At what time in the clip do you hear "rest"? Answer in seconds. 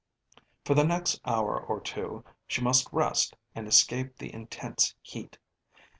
2.91-3.35